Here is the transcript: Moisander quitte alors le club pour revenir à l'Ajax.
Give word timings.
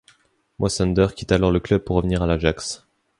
Moisander 0.57 1.09
quitte 1.15 1.31
alors 1.31 1.51
le 1.51 1.59
club 1.59 1.83
pour 1.83 1.97
revenir 1.97 2.23
à 2.23 2.25
l'Ajax. 2.25 2.87